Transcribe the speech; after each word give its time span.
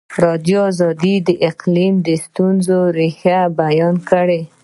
ازادي 0.03 0.21
راډیو 0.23 1.27
د 1.27 1.29
اقلیم 1.49 1.95
د 2.07 2.09
ستونزو 2.25 2.79
رېښه 2.97 3.37
بیان 3.61 3.95
کړې. 4.09 4.41